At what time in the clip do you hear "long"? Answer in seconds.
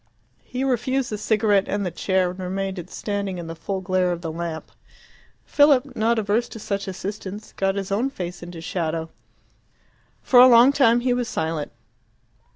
10.47-10.71